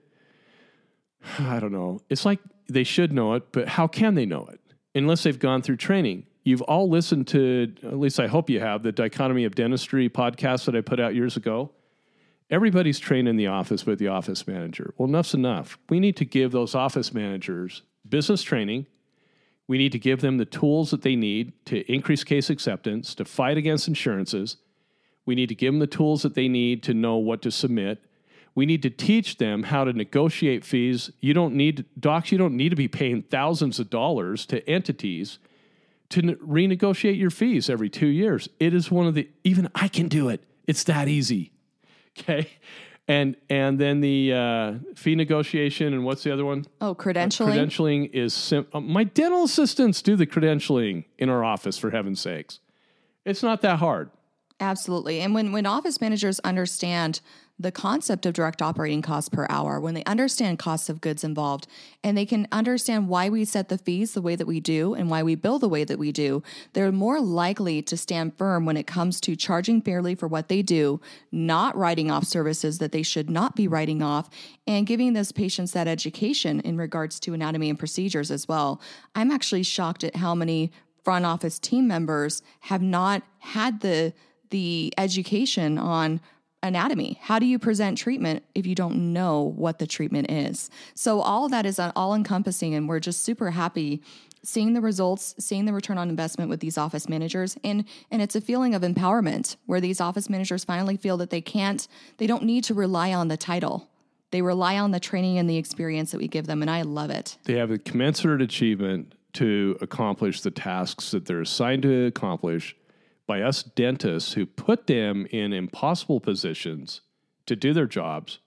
[1.39, 4.61] I don't know, it's like they should know it, but how can they know it
[4.95, 6.27] unless they've gone through training?
[6.49, 10.65] You've all listened to, at least I hope you have, the Dichotomy of Dentistry podcast
[10.65, 11.71] that I put out years ago.
[12.51, 14.95] Everybody's trained in the office with the office manager.
[14.97, 15.79] Well, enough's enough.
[15.91, 18.87] We need to give those office managers business training
[19.69, 23.25] we need to give them the tools that they need to increase case acceptance, to
[23.25, 24.57] fight against insurances.
[25.27, 27.99] We need to give them the tools that they need to know what to submit.
[28.55, 31.13] We need to teach them how to negotiate fees.
[31.21, 35.39] You don't need, docs, you don't need to be paying thousands of dollars to entities
[36.11, 38.49] to renegotiate your fees every two years.
[38.59, 40.43] It is one of the, even I can do it.
[40.67, 41.53] It's that easy.
[42.21, 42.49] Okay
[43.09, 46.67] and and then the uh, fee negotiation and what's the other one?
[46.81, 47.49] Oh, credentialing.
[47.49, 51.79] Uh, credentialing is sim- uh, my dental assistants do the credentialing in our office.
[51.79, 52.61] For heaven's sakes,
[53.25, 54.11] it's not that hard.
[54.61, 57.21] Absolutely, and when when office managers understand
[57.61, 61.67] the concept of direct operating costs per hour, when they understand costs of goods involved,
[62.05, 65.11] and they can understand why we set the fees the way that we do and
[65.11, 66.43] why we bill the way that we do,
[66.73, 70.63] they're more likely to stand firm when it comes to charging fairly for what they
[70.63, 71.01] do,
[71.33, 74.29] not writing off services that they should not be writing off,
[74.67, 78.81] and giving those patients that education in regards to anatomy and procedures as well.
[79.15, 80.71] I'm actually shocked at how many
[81.03, 84.13] front office team members have not had the
[84.51, 86.21] the education on
[86.63, 87.19] anatomy.
[87.23, 90.71] How do you present treatment if you don't know what the treatment is?
[90.95, 94.03] So all that is uh, all encompassing and we're just super happy
[94.43, 98.37] seeing the results, seeing the return on investment with these office managers and and it's
[98.37, 101.87] a feeling of empowerment where these office managers finally feel that they can't
[102.19, 103.89] they don't need to rely on the title.
[104.31, 107.11] They rely on the training and the experience that we give them and I love
[107.11, 107.39] it.
[107.45, 112.75] They have a commensurate achievement to accomplish the tasks that they're assigned to accomplish
[113.29, 117.03] by us dentists who put them in impossible positions
[117.47, 118.41] to do their jobs.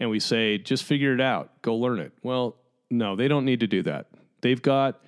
[0.00, 2.12] And we say, just figure it out, go learn it.
[2.22, 2.56] Well,
[2.90, 4.06] no, they don't need to do that.
[4.40, 5.00] They've got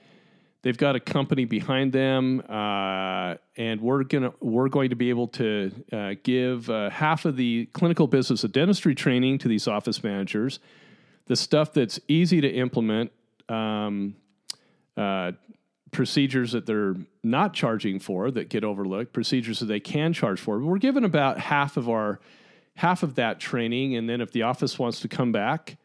[0.61, 5.29] they've got a company behind them, uh, and we're gonna we're going to be able
[5.29, 10.05] to uh, give uh, half of the clinical business of dentistry training to these office
[10.05, 10.61] managers.
[11.27, 13.11] The stuff that's easy to implement,
[13.49, 14.17] um,
[14.97, 15.33] uh,
[15.93, 20.59] procedures that they're not charging for that get overlooked, procedures that they can charge for.
[20.59, 22.19] We're given about half of our
[22.75, 25.77] half of that training, and then if the office wants to come back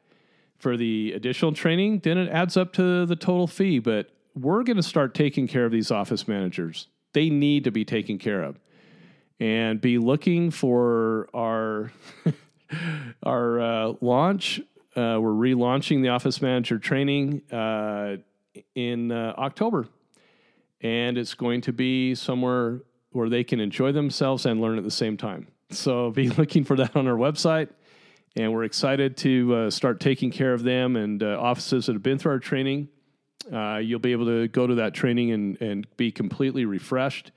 [0.58, 3.80] for the additional training, then it adds up to the total fee.
[3.80, 6.88] But we're going to start taking care of these office managers.
[7.14, 8.58] They need to be taken care of,
[9.42, 11.92] and be looking for our
[13.24, 14.62] our uh, launch.
[14.96, 18.16] Uh, we're relaunching the office manager training uh,
[18.74, 19.88] in uh, October
[20.82, 24.92] and it's going to be somewhere where they can enjoy themselves and learn at the
[24.92, 25.48] same time.
[25.70, 27.70] So be looking for that on our website.
[28.36, 32.04] And we're excited to uh, start taking care of them and uh, offices that have
[32.04, 32.90] been through our training.
[33.52, 37.32] Uh, you'll be able to go to that training and, and be completely refreshed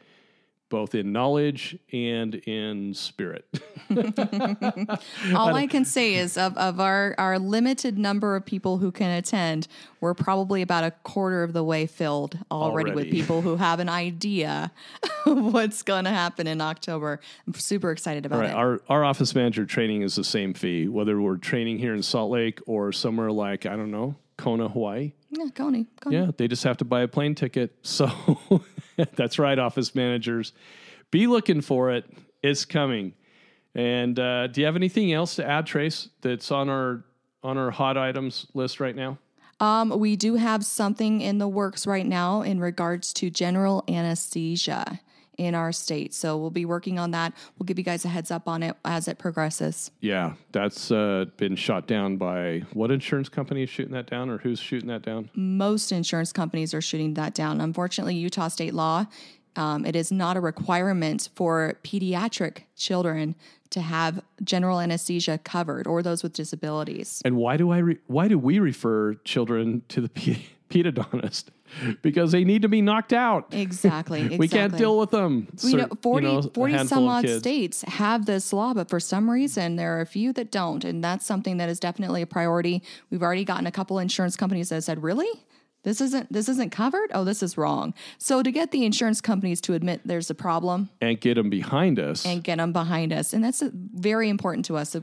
[0.71, 3.45] both in knowledge and in spirit.
[5.35, 9.11] All I can say is of, of our, our limited number of people who can
[9.11, 9.69] attend,
[10.01, 13.09] we're probably about a quarter of the way filled already, already.
[13.09, 14.73] with people who have an idea
[15.27, 17.21] of what's going to happen in October.
[17.47, 18.53] I'm super excited about it.
[18.53, 22.31] Our, our office manager training is the same fee, whether we're training here in Salt
[22.31, 25.13] Lake or somewhere like, I don't know, Kona, Hawaii.
[25.31, 25.85] Yeah, Kona.
[26.01, 26.17] Kona.
[26.17, 27.75] Yeah, they just have to buy a plane ticket.
[27.83, 28.09] So
[29.17, 30.53] that's right, office managers.
[31.11, 32.05] Be looking for it.
[32.43, 33.15] It's coming.
[33.75, 37.05] And uh, do you have anything else to add, Trace, that's on our
[37.43, 39.19] on our hot items list right now?
[39.61, 45.01] Um, we do have something in the works right now in regards to general anesthesia
[45.41, 46.13] in our state.
[46.13, 47.33] So we'll be working on that.
[47.59, 49.91] We'll give you guys a heads up on it as it progresses.
[50.01, 54.37] Yeah, that's uh, been shot down by what insurance company is shooting that down, or
[54.37, 55.31] who's shooting that down?
[55.35, 57.63] Most insurance companies are shooting that down.
[57.63, 59.07] Unfortunately, Utah state law,
[59.57, 63.35] um, it is not a requirement for pediatric children
[63.71, 67.23] to have general anesthesia covered or those with disabilities.
[67.25, 67.79] And why do I?
[67.79, 71.47] Re- why do we refer children to the pe- pedodontist?
[72.03, 73.55] Because they need to be knocked out.
[73.55, 74.37] Exactly.
[74.39, 75.47] we can't deal with them.
[75.63, 77.39] You know, Cer- 40, you know, 40 some odd kids.
[77.39, 80.85] states have this law, but for some reason, there are a few that don't.
[80.85, 82.83] And that's something that is definitely a priority.
[83.09, 85.31] We've already gotten a couple insurance companies that have said, really?
[85.83, 87.11] This isn't this isn't covered?
[87.15, 87.95] Oh, this is wrong.
[88.19, 91.99] So to get the insurance companies to admit there's a problem and get them behind
[91.99, 92.27] us.
[92.27, 94.95] and get them behind us, and that's very important to us.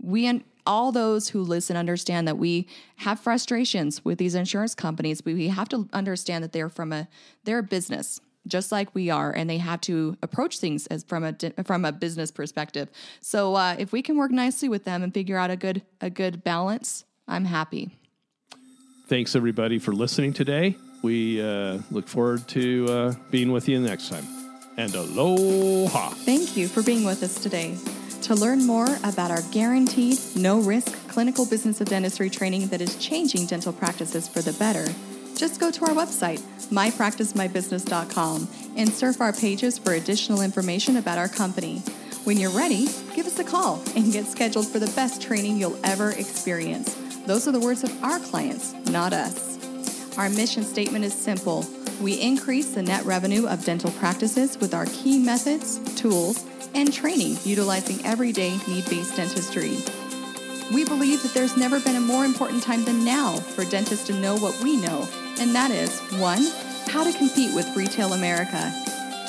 [0.00, 5.20] We and all those who listen understand that we have frustrations with these insurance companies,
[5.20, 7.08] but we have to understand that they're from a
[7.44, 11.24] they're a business just like we are, and they have to approach things as from
[11.24, 12.88] a from a business perspective.
[13.20, 16.10] So uh, if we can work nicely with them and figure out a good a
[16.10, 17.90] good balance, I'm happy.
[19.10, 20.76] Thanks everybody for listening today.
[21.02, 24.24] We uh, look forward to uh, being with you next time.
[24.76, 26.10] And aloha.
[26.10, 27.76] Thank you for being with us today.
[28.22, 32.94] To learn more about our guaranteed, no risk clinical business of dentistry training that is
[33.04, 34.86] changing dental practices for the better,
[35.34, 36.38] just go to our website,
[36.70, 41.80] mypracticemybusiness.com, and surf our pages for additional information about our company.
[42.22, 42.86] When you're ready,
[43.16, 47.09] give us a call and get scheduled for the best training you'll ever experience.
[47.26, 49.58] Those are the words of our clients, not us.
[50.18, 51.66] Our mission statement is simple.
[52.00, 56.44] We increase the net revenue of dental practices with our key methods, tools,
[56.74, 59.76] and training utilizing everyday need based dentistry.
[60.72, 64.14] We believe that there's never been a more important time than now for dentists to
[64.14, 65.08] know what we know,
[65.38, 66.46] and that is one,
[66.86, 68.72] how to compete with retail America,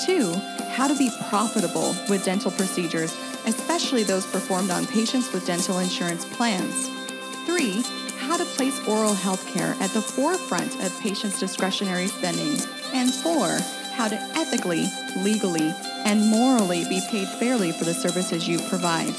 [0.06, 0.32] two,
[0.70, 3.12] how to be profitable with dental procedures,
[3.46, 6.88] especially those performed on patients with dental insurance plans.
[7.46, 7.82] Three,
[8.18, 12.58] how to place oral health care at the forefront of patients' discretionary spending.
[12.94, 13.58] And four,
[13.92, 14.86] how to ethically,
[15.18, 15.74] legally,
[16.04, 19.14] and morally be paid fairly for the services you provide.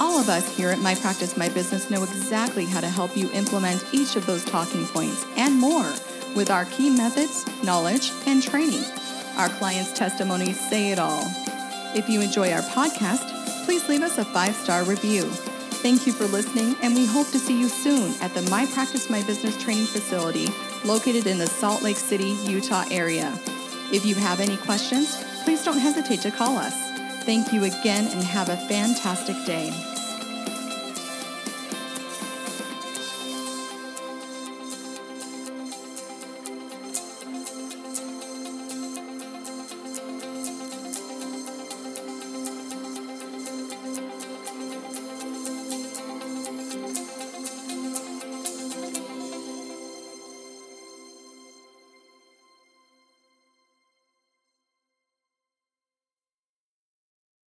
[0.00, 3.30] All of us here at My Practice My Business know exactly how to help you
[3.32, 5.92] implement each of those talking points and more
[6.34, 8.84] with our key methods, knowledge, and training.
[9.36, 11.24] Our clients' testimonies say it all.
[11.94, 15.30] If you enjoy our podcast, please leave us a five star review.
[15.82, 19.08] Thank you for listening, and we hope to see you soon at the My Practice
[19.08, 20.46] My Business training facility
[20.84, 23.32] located in the Salt Lake City, Utah area.
[23.90, 26.74] If you have any questions, please don't hesitate to call us.
[27.24, 29.89] Thank you again and have a fantastic day.